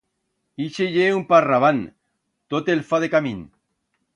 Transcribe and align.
Ixe 0.63 0.87
ye 0.95 1.03
un 1.17 1.21
parrabán, 1.33 1.83
tot 2.55 2.73
el 2.77 2.83
fa 2.89 3.03
decamín. 3.05 3.45